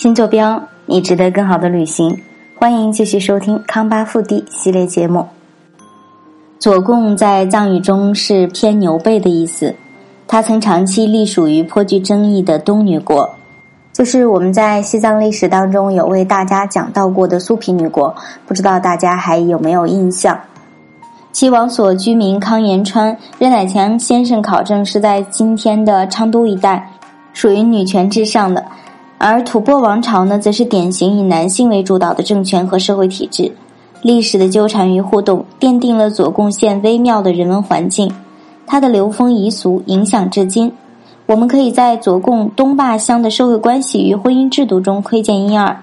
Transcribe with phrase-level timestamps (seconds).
[0.00, 2.18] 新坐标，你值得更好的旅行。
[2.58, 5.26] 欢迎继续收听康巴腹地系列节目。
[6.58, 9.74] 左贡在藏语中是偏牛背的意思，
[10.26, 13.28] 它曾长期隶属于颇具争议的东女国，
[13.92, 18.14] 就是我们在西藏历史当中有为大家讲到过的苏皮女国，
[18.46, 20.40] 不知道大家还有没有印象？
[21.30, 26.90] 其王所居民康延川、任乃强先生考证是在今天的昌都一带，
[27.34, 28.64] 属于女权至上的。
[29.22, 33.52] 而吐蕃王朝呢，则是典型以男性为主导的政权和社会体制。
[34.00, 38.10] 历史的纠缠与互动，奠定了左贡县微妙的人文环境。
[38.66, 40.72] 它的流风遗俗影响至今。
[41.26, 45.76] 我们可以在左贡东坝乡的社会关系与婚姻制度中窥见一二。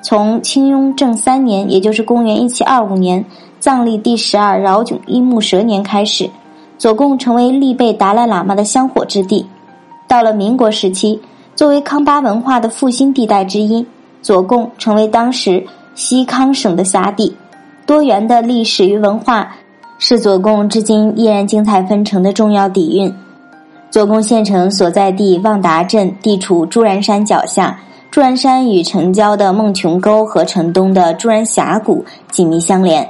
[0.00, 3.24] 从清雍正三年，也就是公元一七二五年，
[3.58, 6.30] 藏历第十二饶炯一木蛇年开始，
[6.78, 9.44] 左贡成为利贝达赖喇嘛的香火之地。
[10.06, 11.20] 到了民国时期。
[11.58, 13.84] 作为康巴文化的复兴地带之一，
[14.22, 15.60] 左贡成为当时
[15.96, 17.34] 西康省的辖地。
[17.84, 19.56] 多元的历史与文化
[19.98, 23.12] 是左贡至今依然精彩纷呈的重要底蕴。
[23.90, 27.76] 左贡县城所在地旺达镇地处朱然山脚下，
[28.08, 33.04] 朱然山与城郊的孟琼沟和城东的朱然峡谷紧密相连。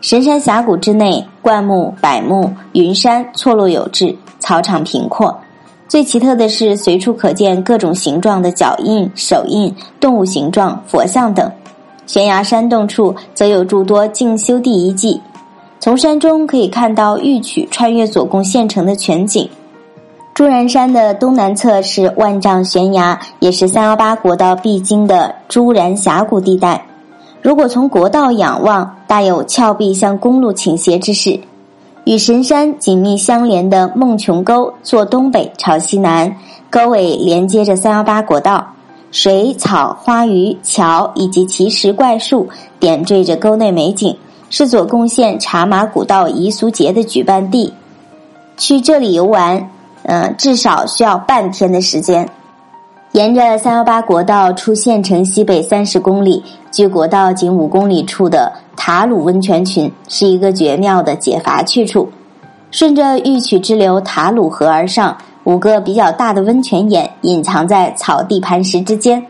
[0.00, 5.32] 神山峡谷之内，灌木、柏木、云杉错落有致，草场平阔。
[5.92, 11.52] 最奇特的是，随处可见各种形状的脚印、手印、动物形状、佛像等。
[12.06, 15.20] 悬崖山洞处则有诸多静修地遗迹。
[15.78, 19.46] 从山中可以看到玉曲穿越左贡县城的全景。
[20.32, 26.82] 朱然山的东南侧是万丈悬崖，也是三幺八国道必经的朱然峡谷地带。
[27.42, 31.38] 如果从国道仰望，大有峭壁向公路倾斜之势。
[32.04, 36.36] 与神山紧密相连的孟琼沟，坐东北朝西南，
[36.68, 38.66] 沟尾连接着三幺八国道，
[39.12, 42.48] 水草花鱼桥以及奇石怪树
[42.80, 44.16] 点缀着沟内美景，
[44.50, 47.72] 是左贡县茶马古道彝俗节的举办地。
[48.56, 49.70] 去这里游玩，
[50.02, 52.28] 嗯，至少需要半天的时间。
[53.12, 62.08] 沿着三幺八国道出县城西北三十公里，距国道仅五公里处的塔鲁温泉群是一个绝妙的解乏去处。
[62.70, 69.22] 顺着玉曲支流塔鲁河而上，五个比较大的温泉眼隐藏在草地磐石之间，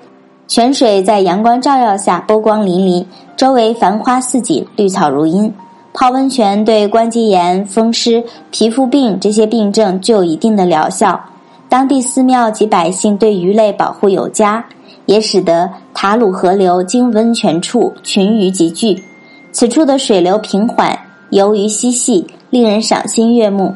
[0.47, 3.05] 泉水在阳光照耀下波光粼粼，
[3.37, 5.53] 周围繁花似锦，绿草如茵。
[5.93, 11.21] 泡温泉对关节炎、风湿、皮肤病这些病症具有一定的疗效。
[11.69, 14.65] 当地寺庙及百姓对鱼类保护有加，
[15.07, 19.03] 也使得塔鲁河流经温泉处群鱼集聚。
[19.53, 20.99] 此处的水流平缓，
[21.29, 23.75] 游鱼嬉戏，令人赏心悦目。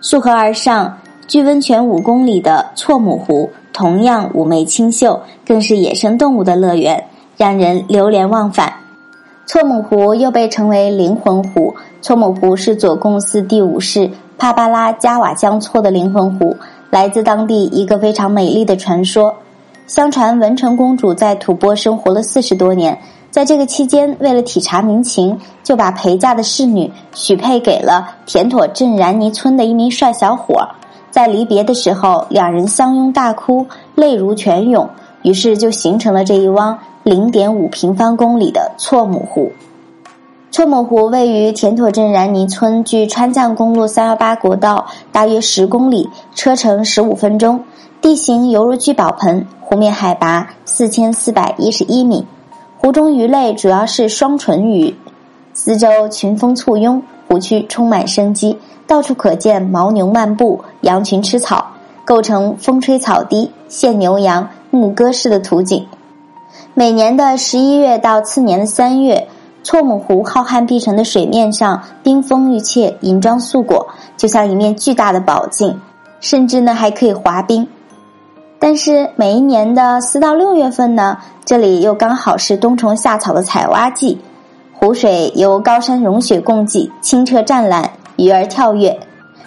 [0.00, 0.98] 溯河而上，
[1.28, 7.02] 距温泉五公里的错母湖同样妩媚清秀，更是野生动物的乐园，
[7.36, 8.72] 让人流连忘返。
[9.46, 11.74] 错母湖又被称为灵魂湖。
[12.02, 16.56] 错母湖是左贡寺第五世帕巴拉加瓦江措的灵魂湖。
[16.90, 19.34] 来自当地一个非常美丽的传说。
[19.86, 22.98] 相传文成公主在吐蕃生活了四十多年，
[23.34, 30.64] 在这个期间，为了体察民情，就把陪嫁的侍女许配给了田妥镇然尼村的一名帅小伙。
[31.10, 34.88] 在离别的时候，两人相拥大哭，泪如泉涌，
[35.22, 39.50] 于是就形成了这一汪零点五平方公里的错母湖。
[40.52, 47.60] 错母湖位于田妥镇然尼村，距川藏公路三幺八国道大约十公里，车程十五分钟。
[48.00, 52.24] 地形犹如聚宝盆，湖面海拔四千四百一十一米。
[52.84, 54.94] 湖中鱼类主要是双唇鱼，
[55.54, 61.66] 四周群峰簇拥，湖区充满生机，到处可见牦牛漫步，羊群吃草，
[62.04, 65.86] 构成风吹草低见牛羊牧歌式的图景。
[66.74, 69.28] 每年的十一月到次年的三月。
[69.62, 75.80] 错母湖浩瀚碧城的水面上，冰封玉砌，银装素裹，就像一面巨大的宝镜。
[76.20, 77.66] 甚至呢，还可以滑冰。
[78.66, 84.18] 但是每一年的四到六月份呢，这里又刚好是冬虫夏草的采挖季，
[84.72, 88.98] 湖水由高山融雪共济，清澈湛蓝，鱼儿跳跃，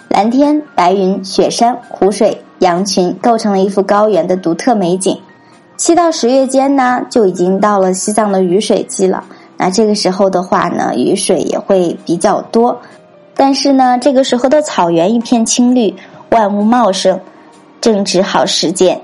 [0.06, 5.20] 蓝天白云、雪山、湖水、羊群，构成了一幅高原的独特美景。
[5.76, 9.24] 七到十月间呢，就已经到了西藏的雨水季了。
[9.56, 12.80] 那这个时候的话呢，雨水也会比较多，
[13.34, 15.92] 但是呢，这个时候的草原一片青绿，
[16.30, 17.18] 万物茂盛，
[17.80, 18.96] 正值好时节。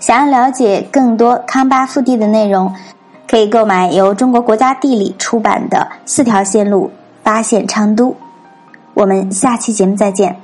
[0.00, 2.74] 想要了解更多康巴腹地的内容，
[3.28, 6.90] 可以购买由中国国家地理出版的《四条线路
[7.22, 8.08] 发现昌都》。
[8.94, 10.34] 我们下期节目再见。